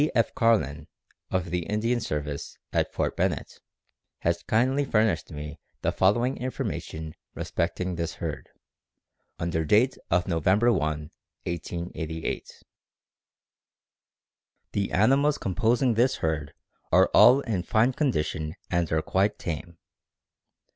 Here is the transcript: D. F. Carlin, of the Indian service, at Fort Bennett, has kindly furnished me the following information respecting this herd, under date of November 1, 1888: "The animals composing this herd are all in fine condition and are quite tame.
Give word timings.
D. 0.01 0.09
F. 0.15 0.33
Carlin, 0.33 0.87
of 1.29 1.51
the 1.51 1.59
Indian 1.67 1.99
service, 1.99 2.57
at 2.73 2.91
Fort 2.91 3.15
Bennett, 3.15 3.59
has 4.21 4.41
kindly 4.41 4.83
furnished 4.83 5.29
me 5.31 5.59
the 5.83 5.91
following 5.91 6.37
information 6.37 7.13
respecting 7.35 7.93
this 7.93 8.15
herd, 8.15 8.49
under 9.37 9.63
date 9.63 9.99
of 10.09 10.27
November 10.27 10.71
1, 10.73 11.11
1888: 11.43 12.63
"The 14.71 14.91
animals 14.91 15.37
composing 15.37 15.93
this 15.93 16.15
herd 16.15 16.55
are 16.91 17.11
all 17.13 17.41
in 17.41 17.61
fine 17.61 17.93
condition 17.93 18.55
and 18.71 18.91
are 18.91 19.03
quite 19.03 19.37
tame. 19.37 19.77